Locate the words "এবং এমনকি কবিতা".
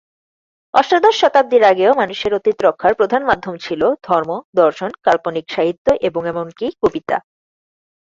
6.01-7.17